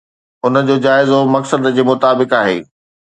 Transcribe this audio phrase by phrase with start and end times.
[0.45, 2.57] ان جو جائزو مقصد جي مطابق آهي.